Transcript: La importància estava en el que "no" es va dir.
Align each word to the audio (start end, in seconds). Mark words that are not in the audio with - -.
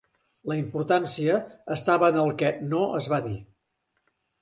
La 0.51 0.55
importància 0.61 1.35
estava 1.77 2.11
en 2.15 2.19
el 2.25 2.35
que 2.43 2.53
"no" 2.75 2.83
es 3.03 3.15
va 3.15 3.25
dir. 3.31 3.39